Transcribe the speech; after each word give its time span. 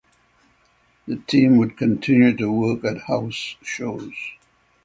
The 1.07 1.17
team 1.17 1.57
would 1.57 1.77
continue 1.77 2.35
to 2.37 2.51
work 2.51 2.83
at 2.85 3.03
house 3.03 3.55
shows. 3.61 4.11